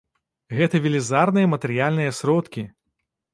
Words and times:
Гэта 0.59 0.79
велізарныя 0.85 1.51
матэрыяльныя 1.53 2.17
сродкі! 2.21 2.65